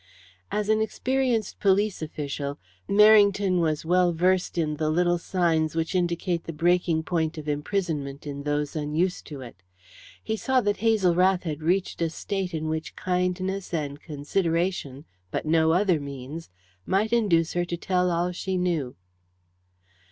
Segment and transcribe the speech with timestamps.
[0.51, 2.57] As an experienced police official,
[2.89, 8.25] Merrington was well versed in the little signs which indicate the breaking point of imprisonment
[8.25, 9.61] in those unused to it.
[10.23, 15.45] He saw that Hazel Rath had reached a state in which kindness and consideration, but
[15.45, 16.49] no other means,
[16.83, 18.95] might induce her to tell all she knew.